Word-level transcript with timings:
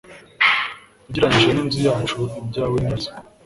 Ugereranije 1.07 1.49
n'inzu 1.53 1.79
yacu, 1.87 2.19
ibyawe 2.39 2.77
ni 2.79 2.87
inzu. 2.91 3.11